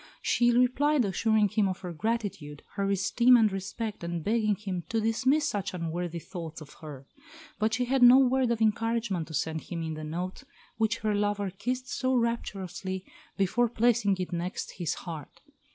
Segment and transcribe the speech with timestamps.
[0.23, 4.99] She replied, assuring him of her gratitude, her esteem and respect, and begging him to
[4.99, 7.05] dismiss such unworthy thoughts of her.
[7.59, 10.43] But she had no word of encouragement to send him in the note
[10.77, 13.05] which her lover kissed so rapturously
[13.37, 15.39] before placing it next his heart.